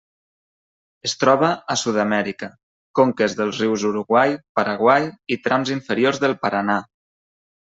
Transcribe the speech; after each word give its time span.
Es 1.09 1.13
troba 1.23 1.49
a 1.73 1.75
Sud-amèrica: 1.81 2.49
conques 3.01 3.37
dels 3.41 3.61
rius 3.65 3.85
Uruguai, 3.93 4.33
Paraguai 4.61 5.07
i 5.37 5.41
trams 5.45 5.75
inferiors 5.77 6.23
del 6.25 6.39
Paranà. 6.47 6.81